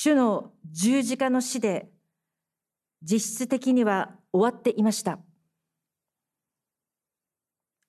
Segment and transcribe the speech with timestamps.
[0.00, 1.90] 主の十字架の死で
[3.02, 5.18] 実質的には終わっていました。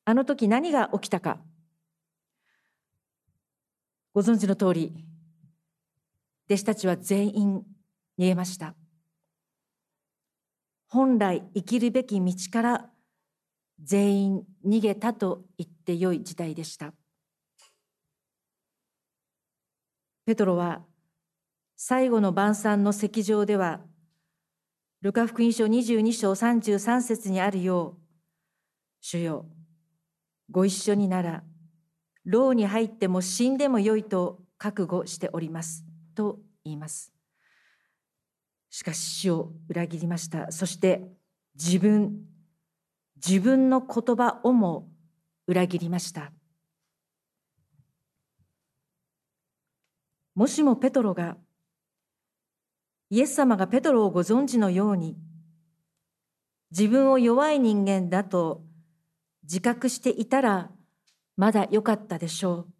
[0.05, 1.39] あの時何が起きたか。
[4.11, 5.05] ご存知の通り、
[6.47, 7.57] 弟子たちは全員
[8.17, 8.73] 逃げました。
[10.87, 12.89] 本来生きるべき道から
[13.83, 16.91] 全員逃げたと言ってよい時代でした。
[20.25, 20.88] ペトロは
[21.81, 23.79] 最後の晩餐の席上では、
[24.99, 28.01] ルカ福音書22章33節にあるよう、
[28.99, 29.45] 主よ、
[30.51, 31.41] ご一緒になら、
[32.25, 35.85] 牢に入っても死んでもよいと覚悟しております。
[36.15, 37.13] と言います。
[38.69, 40.51] しかし死を裏切りました。
[40.51, 41.07] そして
[41.55, 42.25] 自分、
[43.25, 44.89] 自分の言葉をも
[45.47, 46.33] 裏切りました。
[50.35, 51.37] もしもペトロが、
[53.09, 55.17] イエス様がペトロをご存知のように、
[56.71, 58.63] 自分を弱い人間だと
[59.43, 60.71] 自覚していたら、
[61.35, 62.73] まだ良かったでしょう。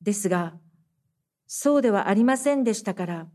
[0.00, 0.54] ですが、
[1.46, 3.26] そうではありませんでしたから、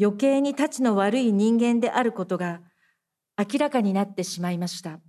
[0.00, 2.62] 余計に立ちの悪い人間であることが
[3.38, 5.00] 明らかになってしまいました。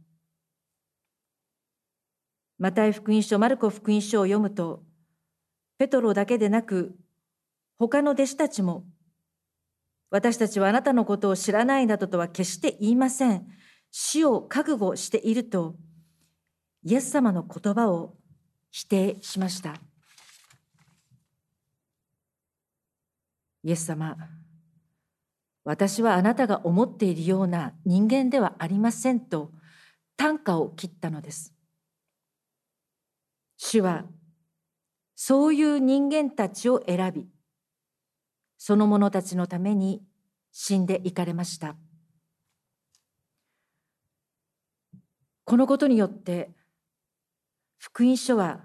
[2.59, 4.83] マタイ福音書、マルコ福音書を読むと、
[5.79, 6.95] ペトロだけでなく、
[7.87, 8.85] 他の弟子たちも、
[10.11, 13.47] 私たちはあなたのことを知らないなどとは決して言いません。
[13.89, 15.75] 死を覚悟していると、
[16.83, 18.15] イエス様の言葉を
[18.69, 19.77] 否定しました。
[23.63, 24.15] イエス様、
[25.63, 29.51] 私はあなたが思っているような人間ではありませんと
[30.17, 31.51] 短歌を切ったのです。
[33.57, 34.05] 主は
[35.15, 37.27] そういう人間たちを選び、
[38.63, 40.03] その者たちのために
[40.51, 41.75] 死んでいかれました。
[45.45, 46.51] このことによって
[47.79, 48.59] 福音書は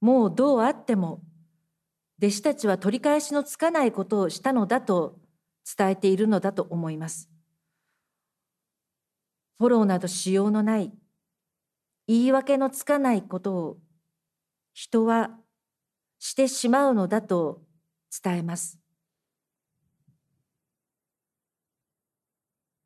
[0.00, 1.22] もうどうあっても
[2.18, 5.20] 弟子たちは取り返しのつかないことをしたのだと
[5.78, 7.30] 伝えているのだと思います。
[9.58, 10.92] フォローなどしようのない、
[12.08, 13.78] 言い訳のつかないことを
[14.74, 15.38] 人は
[16.18, 17.62] してしまうのだと
[18.10, 18.79] 伝えます。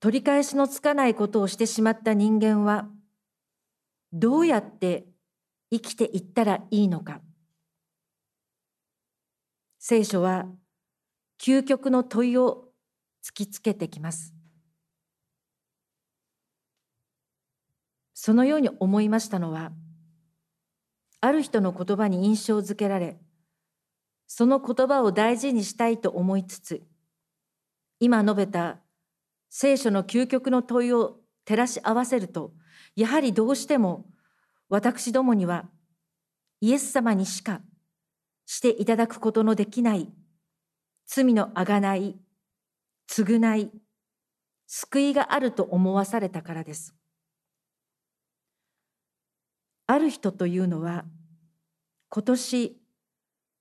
[0.04, 2.90] 取り返しのつかないことをしてしまった人間は、
[4.12, 5.06] どうやって
[5.72, 7.22] 生きていったらいいのか。
[9.78, 10.44] 聖書は
[11.40, 12.68] 究極の問いを
[13.24, 14.34] 突きつけてきます。
[18.12, 19.72] そのように思いましたのは、
[21.22, 23.18] ある人の言葉に印象づけられ、
[24.26, 26.82] その言葉を大事にしたいと思いつつ、
[28.00, 28.83] 今述べた
[29.56, 32.52] 聖書の究極の問いを照らし合わせると、
[32.96, 34.04] やはりどうしても
[34.68, 35.70] 私どもには
[36.60, 37.60] イエス様にしか
[38.46, 40.12] していただくことのできない
[41.06, 42.16] 罪のあがない、
[43.08, 43.70] 償い、
[44.66, 46.92] 救いがあると思わされたからです。
[49.86, 51.04] ある人というのは、
[52.08, 52.76] 今年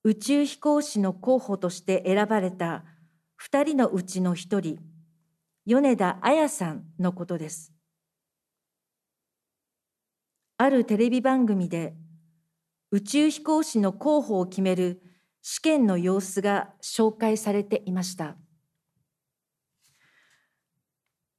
[0.02, 2.84] 宇宙飛行士の候補として選ばれた
[3.40, 4.93] 2人のうちの1人、
[5.66, 7.72] 米田彩さんのことです。
[10.58, 11.94] あるテレビ番組で
[12.90, 15.02] 宇宙飛行士の候補を決める
[15.40, 18.36] 試験の様子が紹介されていました。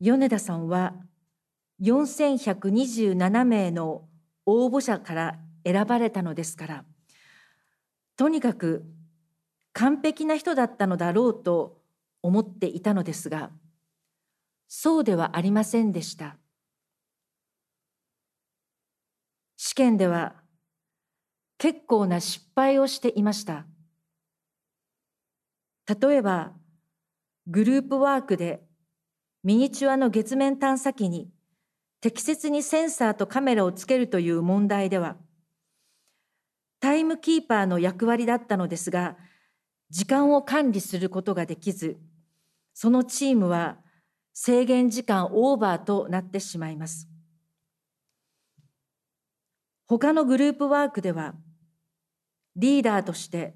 [0.02, 0.96] 米田さんは
[1.82, 4.08] 4127名の
[4.48, 6.86] 応募者から選ばれたのですから、
[8.18, 8.86] とにかく
[9.74, 11.82] 完璧な人だったのだろうと
[12.24, 13.52] 思っていたのですが、
[14.68, 16.38] そうではありませんでした。
[19.58, 20.36] 試験では
[21.58, 23.66] 結構な失敗をしていました。
[25.88, 26.52] 例えば、
[27.48, 28.64] グループワークで
[29.44, 31.30] ミニチュアの月面探査機に
[32.02, 35.18] 適切にセンサーとカメラをつけるという問題では、
[36.80, 39.18] タイムキーパーの役割だったのですが、
[39.90, 41.98] 時間を管理することができず、
[42.74, 43.78] そのチームは
[44.38, 47.08] 制限時間オーバーとなってしまいます。
[49.88, 51.36] 他のグループワークでは、
[52.58, 53.56] リーダーとして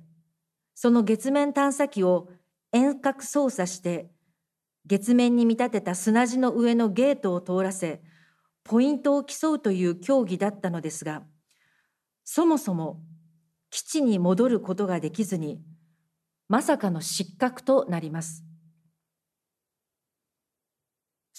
[0.76, 2.30] その月面探査機を
[2.72, 4.10] 遠隔操作して
[4.86, 8.02] 月面に見立てた砂地の上のゲートを通らせ
[8.64, 11.24] ポイントを競うという競技だったのですが
[12.24, 13.02] そもそも
[13.70, 15.62] 基地に戻ることができずに
[16.48, 18.49] まさかの失格となります。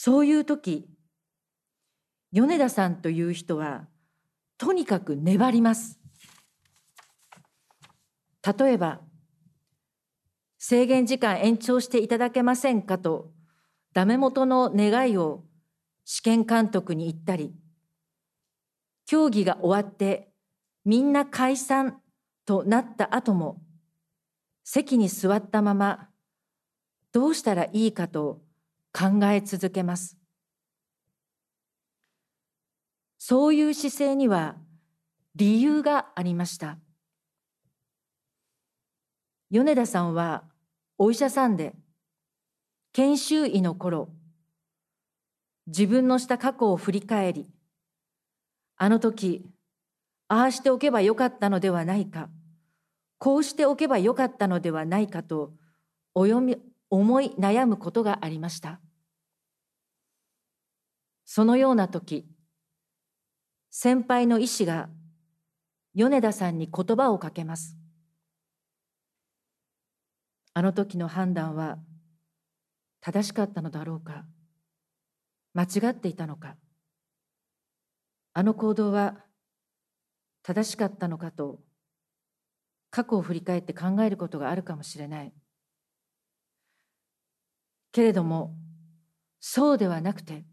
[0.02, 0.88] そういう時、
[2.32, 3.86] 米田さんという人は、
[4.56, 6.00] とにかく粘ります。
[8.58, 9.02] 例えば、
[10.56, 13.30] 制限時間延長していただけませんかと、
[13.92, 15.44] ダメ元の願いを
[16.06, 17.52] 試験監督に言ったり、
[19.04, 20.32] 競技が終わって
[20.86, 22.00] みんな解散
[22.46, 23.60] となった後も、
[24.64, 26.08] 席に座ったまま、
[27.12, 28.40] どうしたらいいかと
[28.92, 30.16] 考え続けます。
[33.18, 34.56] そういう姿勢には
[35.34, 36.78] 理由がありました。
[39.50, 40.44] 米田さんは
[40.98, 41.74] お医者さんで、
[42.92, 44.08] 研修医の頃、
[45.66, 47.48] 自分のした過去を振り返り、
[48.76, 49.46] あの時、
[50.28, 52.28] ああしておけばよかったのではないか、
[53.18, 55.52] こうしておけばよかったのではないかと
[56.14, 56.56] お,み
[56.90, 58.80] 思い悩むことがありました。
[61.24, 62.26] そのような時、
[63.70, 64.88] 先輩の医師が
[65.94, 67.76] 米田さんに言葉をかけます。
[70.52, 71.78] あの時の判断は
[73.00, 74.24] 正しかったのだろうか
[75.54, 76.56] 間違っていたのか
[78.32, 79.24] あの行動は
[80.42, 81.60] 正しかったのかと
[82.90, 85.32] 過去を振り返って考えることがあるかもしれない。
[87.92, 88.54] けれども
[89.40, 90.44] そうではなくて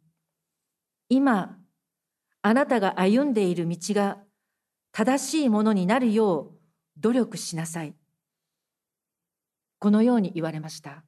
[1.09, 1.57] 今
[2.41, 4.17] あなたが歩んでいる道が
[4.91, 6.57] 正しいものになるよう
[6.99, 7.93] 努力しなさい。
[9.79, 11.03] このように言われました。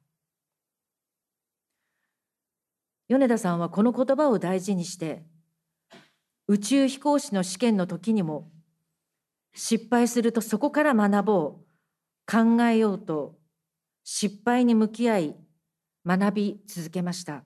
[3.08, 5.24] 米田さんはこの言葉を大事にして
[6.46, 8.48] 宇宙飛行士の試験の時にも
[9.52, 11.64] 失敗するとそこから学ぼう
[12.30, 13.34] 考えようと
[14.04, 15.36] 失敗に向き合い
[16.06, 17.44] 学び続けました。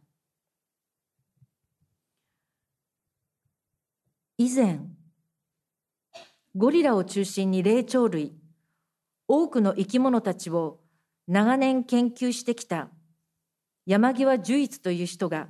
[4.36, 4.80] 以前
[6.56, 8.32] ゴリラを中心に霊長類
[9.28, 10.80] 多くの生き物たちを
[11.26, 12.90] 長年研究してきた
[13.86, 15.48] 山際十一という人が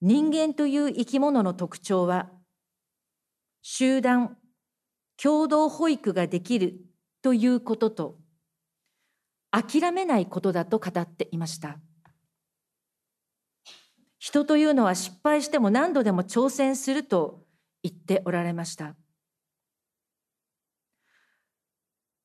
[0.00, 2.30] 人間という生き物の特徴は
[3.62, 4.36] 集団
[5.22, 6.76] 共同保育ができる
[7.22, 8.18] ということと
[9.54, 11.78] 諦めないことだと語っていました。
[14.18, 17.44] 人というのは失敗しても何度でも挑戦すると
[17.84, 18.96] 言っておられました。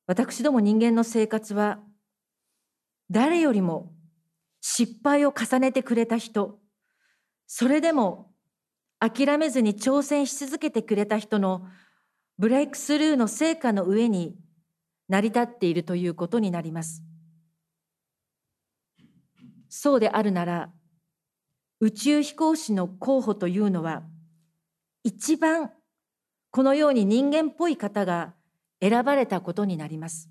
[0.08, 1.80] 私ども人間の生活は
[3.12, 3.94] 誰よりも
[4.60, 6.58] 失敗を重ねてくれた人、
[7.46, 8.32] それでも
[9.00, 11.68] 諦めずに挑戦し続けてくれた人の
[12.40, 14.36] ブレイクスルーの成果の上に
[15.10, 17.04] 成り立っているということになります。
[19.70, 20.72] そうであるなら、
[21.80, 24.04] 宇宙飛行士の候補というのは、
[25.04, 25.72] 一番
[26.52, 28.34] このように人間っぽい方が
[28.82, 30.30] 選ばれたことになります。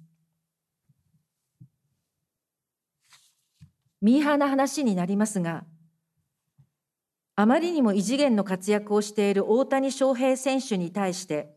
[4.01, 5.65] ミーハーな話になりますが、
[7.37, 11.57] あまりにも異次元の活躍をしている大谷翔平選手に対して、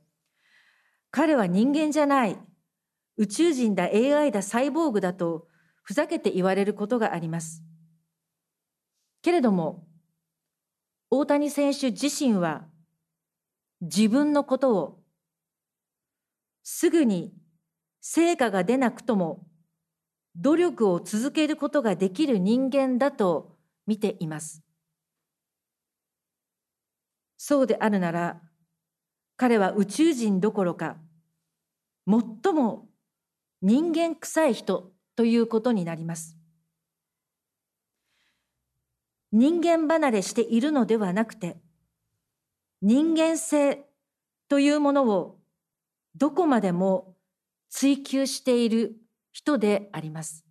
[1.09, 2.37] 彼は人間じゃない、
[3.17, 5.47] 宇宙人だ、AI だ、サイボーグだと
[5.83, 7.63] ふざけて言われることがあります。
[9.21, 9.87] けれども、
[11.09, 12.65] 大谷選手自身は
[13.81, 14.99] 自分のことを
[16.63, 17.33] すぐに
[17.99, 19.45] 成果が出なくとも
[20.35, 24.63] 努力を続けることができる人間だと見ています。
[27.37, 28.39] そうであるなら
[29.35, 30.97] 彼は宇宙人どころか
[32.07, 32.87] 最も
[33.61, 36.40] 人間臭い人ということになります。
[39.31, 41.57] 人間離れしているのではなくて
[42.81, 43.85] 人間性
[44.49, 45.39] というものを
[46.15, 47.15] どこまでも
[47.69, 48.95] 追求している
[49.31, 50.45] 人であります。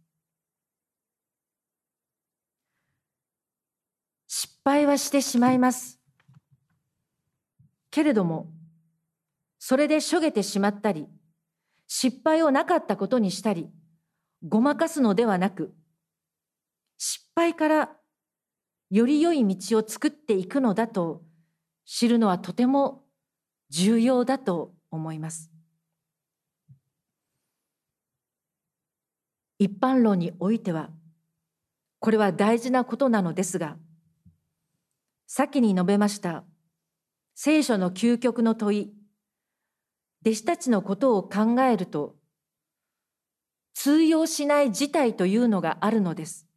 [4.27, 5.99] 失敗はしてしまいます。
[7.91, 8.51] けれども、
[9.59, 11.09] それでしょげてしまったり、
[11.89, 13.69] 失敗をなかったことにしたり、
[14.43, 15.75] ごまかすのではなく、
[16.97, 18.00] 失敗から
[18.91, 21.23] より良い道を作っていくのだと
[21.85, 23.05] 知るのはとても
[23.69, 25.51] 重要だと思います。
[29.59, 30.91] 一般論においては、
[32.01, 33.77] これは大事なことなのですが、
[35.27, 36.45] 先に述べました
[37.35, 38.93] 聖書の究極の問い、
[40.23, 42.17] 弟子たちのことを考えると、
[43.75, 46.50] 通用しない事態というのがあるのです。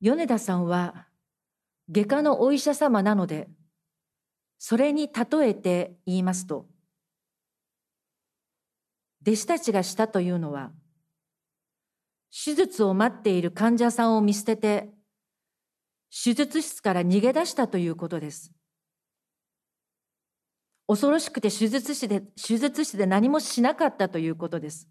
[0.00, 1.06] 米田さんは
[1.90, 3.48] 外科のお医者様なので、
[4.58, 6.66] それに例えて言いますと、
[9.22, 10.70] 弟子たちがしたというのは、
[12.30, 14.90] 手術を待っている患者さんを見捨てて、
[16.10, 18.52] 手術室から逃げ出したということです。
[20.86, 24.88] 恐ろしくて手術室で、手術室で何もしなかったということです。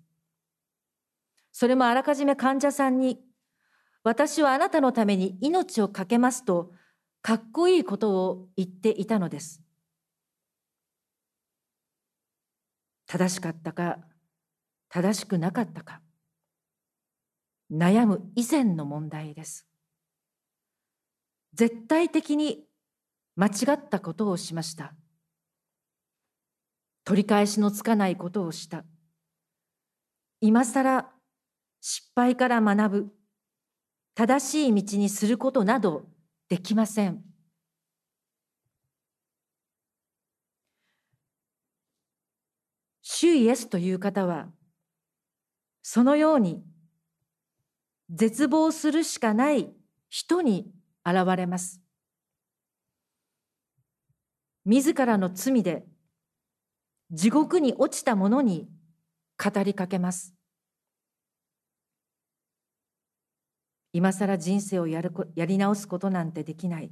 [1.52, 3.20] それもあらかじめ患者さんに、
[4.08, 6.72] 私はあなたのために命を懸けますと、
[7.22, 9.62] かっこいいことを言っていたのです。
[13.06, 14.00] 正しかったか、
[14.88, 16.00] 正しくなかったか、
[17.70, 19.68] 悩む以前の問題です。
[21.54, 22.64] 絶対的に
[23.36, 24.94] 間違ったことをしました。
[27.04, 28.86] 取り返しのつかないことをした。
[30.40, 31.12] 今更
[31.82, 33.17] 失敗から学ぶ、
[34.18, 36.08] 正しい道にすることなど
[36.50, 37.22] できません。
[43.04, 44.48] 主イエスという方は、
[45.84, 46.64] そのように
[48.10, 49.72] 絶望するしかない
[50.10, 50.72] 人に
[51.06, 51.80] 現れます。
[54.66, 55.86] 自らの罪で
[57.12, 58.68] 地獄に落ちた者に
[59.38, 60.37] 語りかけます。
[63.98, 66.92] 今更人生をやるやり直すことなんてできない。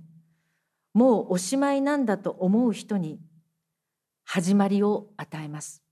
[0.91, 3.19] もうおしまいなんだと思う人に
[4.23, 5.83] 始まりを与えます。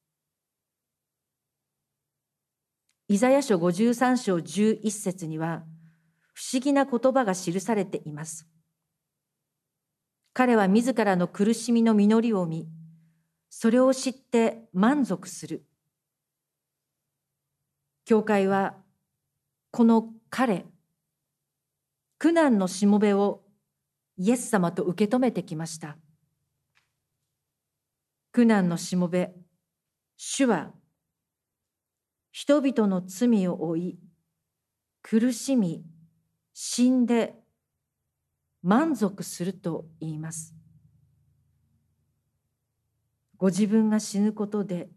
[3.08, 5.62] イザヤ書53章11節には
[6.34, 8.48] 不思議な言葉が記されています。
[10.34, 12.68] 彼は自らの苦しみの実りを見、
[13.52, 15.64] それを知って満足する。
[18.04, 18.74] 教会は
[19.70, 20.66] この彼、
[22.24, 23.42] 苦難のしもべを
[24.16, 25.98] イエス様と受け止めてきました。
[28.32, 29.34] 苦難のしもべ、
[30.16, 30.72] 主は
[32.32, 34.00] 人々の罪を負い、
[35.02, 35.84] 苦しみ、
[36.54, 37.34] 死んで
[38.62, 40.56] 満足すると言います。
[43.36, 44.88] ご自分が死ぬことで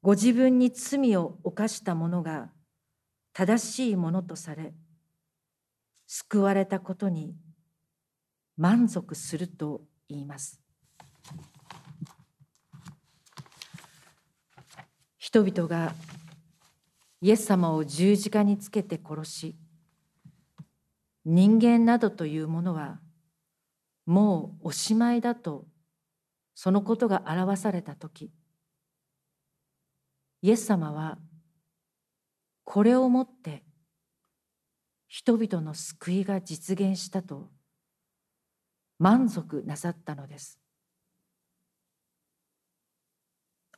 [0.00, 2.50] ご自分に罪を犯した者が
[3.34, 4.72] 正しいものとされ
[6.10, 7.36] 救われたことに
[8.56, 10.58] 満足すると言います。
[15.18, 15.92] 人々が
[17.20, 19.56] イエス様を十字架につけて殺し
[21.26, 23.00] 人間などというものは
[24.06, 25.66] もうおしまいだと
[26.54, 28.32] そのことが表された時
[30.40, 31.18] イエス様は
[32.64, 33.67] これをもって
[35.08, 37.50] 人々の救いが実現したと
[38.98, 40.58] 満足なさったのです。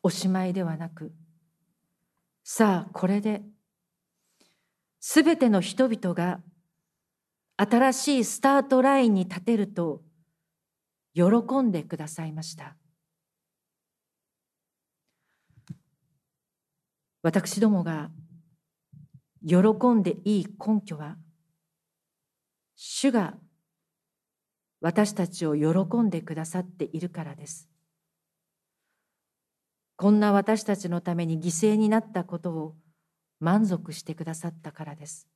[0.02, 1.12] おしまいではなく
[2.42, 3.42] さあこれで
[4.98, 6.40] 全ての人々が
[7.56, 10.02] 新しいスタートラインに立てると
[11.14, 11.24] 喜
[11.62, 12.76] んでくださいました。
[17.22, 18.10] 私どもが
[19.46, 19.56] 喜
[19.94, 21.16] んでいい根拠は、
[22.76, 23.34] 主が
[24.80, 27.68] 私たちを喜んでくださっているからです。
[29.96, 32.74] こんな私たちのために犠牲になったことを
[33.38, 35.28] 満足してくださったからです。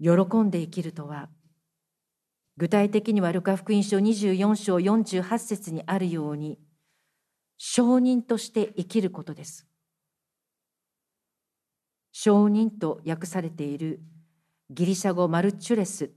[0.00, 1.28] 喜んで生きるとは、
[2.56, 6.58] 具体的にはルカ福音書24章48節にあるように
[7.56, 9.66] 証人として生きることです
[12.12, 14.00] 証人と訳されている
[14.70, 16.10] ギリシャ語マルチュレス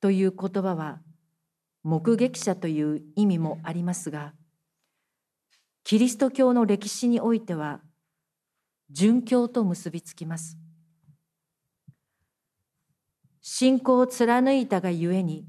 [0.00, 1.00] という言葉は
[1.82, 4.32] 目撃者という意味もありますが
[5.84, 7.80] キリスト教の歴史においては
[8.90, 10.56] 殉教と結びつきます。
[13.42, 15.46] 信仰を貫いたがゆえに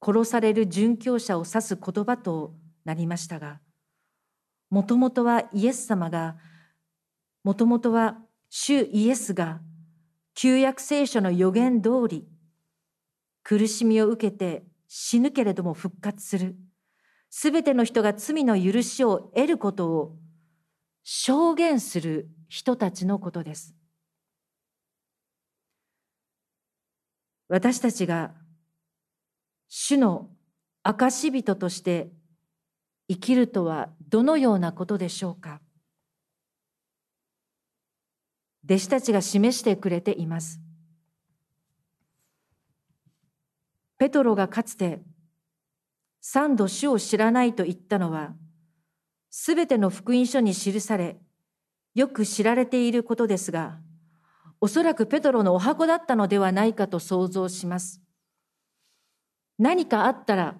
[0.00, 2.54] 殺される殉教者を指す言葉と
[2.86, 3.60] なりましたが、
[4.70, 6.36] もともとはイエス様が、
[7.44, 8.16] もともとは
[8.58, 9.60] 主イエスが
[10.34, 12.26] 旧約聖書の予言通り、
[13.42, 16.56] 苦しみを受けて死ぬけれども復活する。
[17.28, 20.16] すべての人が罪の許しを得ることを
[21.04, 23.74] 証言する人たちのことです。
[27.48, 28.32] 私たちが
[29.68, 30.30] 主の
[30.82, 32.08] 証人として
[33.06, 35.60] 生きるとはどのようなことでしょうか？
[38.68, 40.60] 弟子たちが示してくれています。
[43.98, 45.00] ペトロがかつて
[46.20, 48.34] 三度主を知らないと言ったのは、
[49.30, 51.20] すべての福音書に記され、
[51.94, 53.78] よく知られていることですが、
[54.60, 58.02] おそらくペトロのお箱だったのではないかと想像します。
[59.56, 60.56] 何かあったら、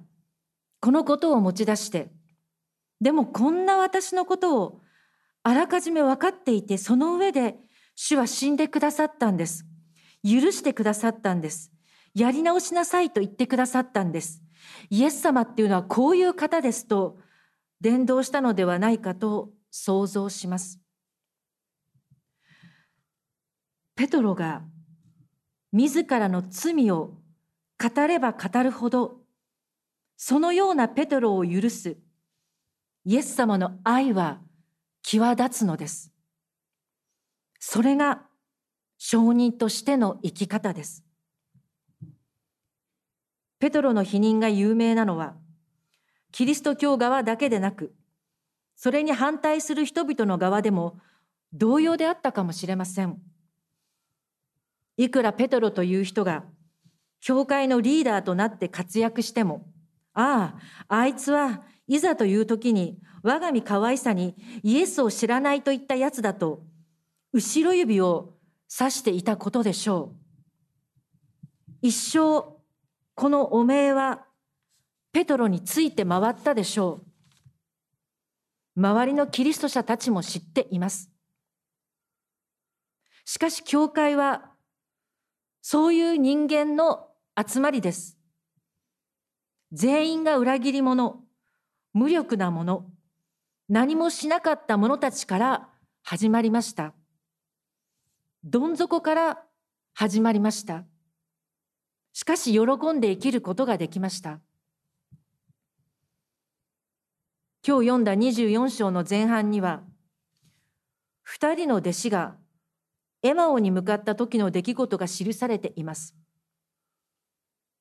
[0.81, 2.13] このことを持ち出して、
[3.01, 4.81] でもこんな私のことを
[5.43, 7.57] あらかじめ分かっていて、その上で
[7.97, 9.65] 主は死んでくださったんです。
[10.23, 11.73] 許してくださったんです。
[12.15, 14.43] やり直しなさいと言ってくださったんです。
[14.91, 17.19] イエス様っていうのはこういう方ですと
[17.81, 20.81] 伝道したのではないかと想像します。
[23.97, 24.63] ペトロが
[25.73, 27.15] 自らの罪を
[27.79, 29.21] 語れば語るほど
[30.17, 31.97] そのようなペトロを許す
[33.05, 34.41] イエス様の愛は
[35.03, 36.16] 際立つのです。
[37.69, 38.23] それが
[38.97, 41.03] 証人としての生き方です。
[43.59, 45.35] ペトロの否認が有名なのは、
[46.31, 47.93] キリスト教側だけでなく、
[48.77, 51.01] それに反対する人々の側でも
[51.53, 53.19] 同様であったかもしれません。
[54.97, 56.45] いくらペトロという人が、
[57.21, 59.67] 教会のリーダーとなって活躍しても、
[60.15, 60.55] あ
[60.87, 66.63] あ、あいつはいざという時に我が身可愛さにイエスを知らないといったやつだと、
[67.33, 68.35] 後ろ指を
[68.79, 70.27] 指していたことでしょう。
[71.83, 72.57] 一生
[73.15, 74.27] この汚名は
[75.13, 77.01] ペトロについて回ったでしょ
[78.77, 78.81] う。
[78.81, 81.11] 周りのキリスト者たちも知っています。
[83.25, 84.53] しかし教会は
[85.63, 88.19] そういう人間の集まりです。
[89.73, 91.25] 全員が裏切り者、
[91.93, 92.87] 無力な者、
[93.69, 95.69] 何もしなかった者たちから
[96.03, 96.95] 始まりました。
[98.45, 99.43] どん底から
[99.95, 100.85] 始まりました。
[102.13, 102.61] しかし喜
[102.93, 104.41] んで生きることができました。
[107.67, 109.83] 今日読んだ24章の前半には、
[111.23, 112.37] 二人の弟子が
[113.23, 116.15] エマオに向かった時の出来事が記されています。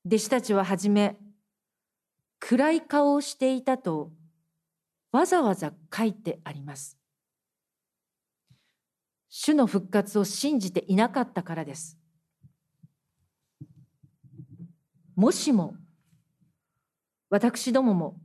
[0.06, 1.18] 弟子たちははじめ、
[2.40, 4.12] 暗い顔をしていたと
[5.12, 6.98] わざわざ書いてあります。
[9.38, 11.98] 主の復活を信じていなかったからです。
[15.14, 15.76] もしも
[17.30, 18.16] 私どもも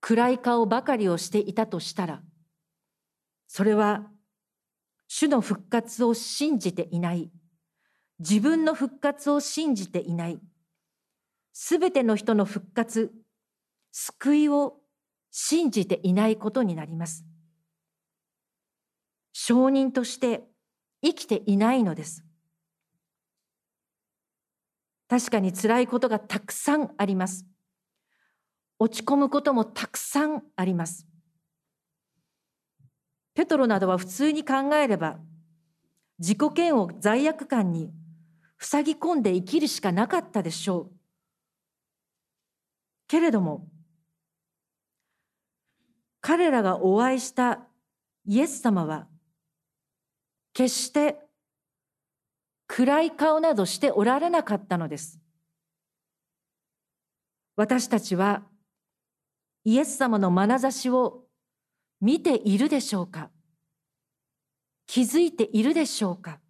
[0.00, 2.22] 暗い顔ばかりをしていたとしたら
[3.46, 4.06] それは
[5.08, 7.30] 主の復活を信じていない
[8.20, 10.40] 自分の復活を信じていない
[11.52, 13.12] すべての人の復活
[13.92, 14.78] 救いを
[15.30, 17.26] 信じていないことになります
[19.34, 20.44] 証人として
[21.04, 22.24] 生きていないのです
[25.08, 27.46] 確かに辛いことがたくさんあります。
[28.78, 31.06] 落ち込むこともたくさんあります。
[33.34, 35.18] ペトロなどは普通に考えれば、
[36.18, 37.92] 自己嫌悪、罪悪感に
[38.58, 40.92] 塞ぎ込んで生きるしかなかったでしょう。
[43.06, 43.68] けれども、
[46.20, 47.60] 彼らがお会いした
[48.26, 49.06] イエス様は、
[50.54, 51.18] 決して
[52.66, 55.20] 暗い顔などしておられなかったのです。
[57.56, 58.42] 私たちは
[59.64, 61.24] イエス様の眼差しを
[62.00, 63.30] 見ているでしょうか？
[64.86, 66.40] 気づいているでしょうか？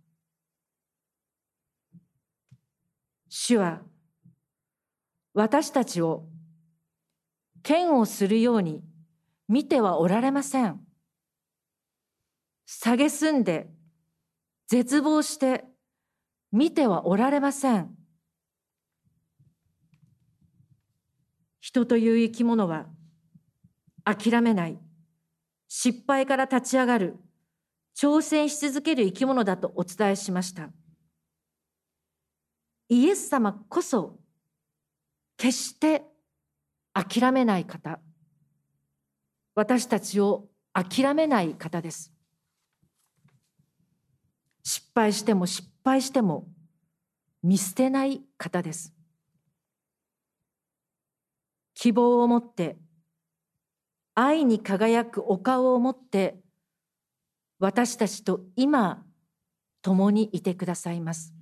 [3.28, 3.82] 主は
[5.32, 6.28] 私たちを
[7.66, 8.82] 嫌悪するように
[9.48, 10.80] 見てはおられません。
[12.66, 13.68] 蔑んで
[14.66, 15.64] 絶望して
[16.52, 17.94] 見てはおられません。
[21.60, 22.86] 人という生き物は
[24.04, 24.78] 諦めない、
[25.66, 27.16] 失敗から立ち上がる、
[27.96, 30.70] 挑戦し続ける生き物だとお伝えしました。
[32.88, 34.18] イエス様こそ
[35.36, 36.02] 決して
[36.92, 37.98] 諦めない方、
[39.54, 42.13] 私たちを諦めない方です。
[44.64, 46.48] 失敗しても失敗しても
[47.42, 48.94] 見捨てない方です。
[51.74, 52.78] 希望を持って
[54.14, 56.40] 愛に輝くお顔を持って
[57.58, 59.04] 私たちと今
[59.82, 61.34] 共にいてくださいます。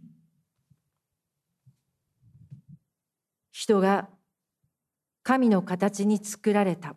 [3.52, 4.08] 人が
[5.22, 6.96] 神の形に作られた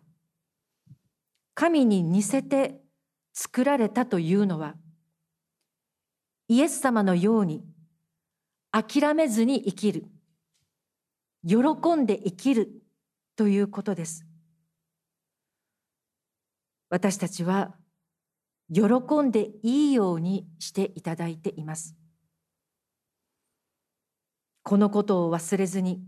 [1.54, 2.80] 神に似せて
[3.32, 4.74] 作られたというのは
[6.48, 7.64] イエス様のように
[8.70, 10.04] 諦めずに生きる。
[11.46, 12.82] 喜んで生きる。
[13.36, 14.24] ということです。
[16.88, 17.74] 私たちは
[18.72, 18.82] 喜
[19.22, 21.94] んでいいようにしていただいています。
[24.62, 26.02] このことを忘れずに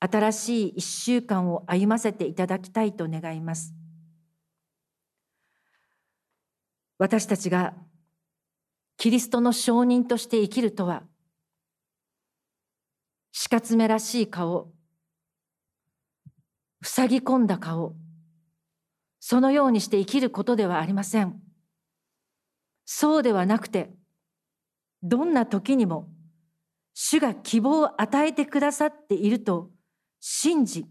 [0.00, 3.74] 新しい一週間を歩ませていただきたいと願います。
[6.98, 7.74] 私たちが
[9.02, 11.02] キリストの証人として生きるとは
[13.32, 14.70] 死活めらしい顔
[16.84, 17.96] 塞ぎ込んだ顔
[19.18, 21.40] そのようにして生きることではありません。
[22.84, 23.90] そうではなくて
[25.02, 26.08] どんな時にも
[26.94, 29.70] 主が希望を与えてくださっていると
[30.20, 30.86] 信じ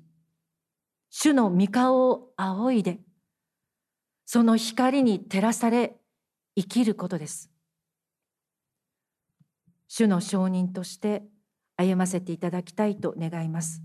[1.12, 3.00] 主の御顔を仰いで
[4.26, 5.96] その光に照らされ
[6.58, 7.51] 生きることです。
[9.94, 11.22] 主の証人として
[11.76, 13.82] 歩ませていただきたいと願います。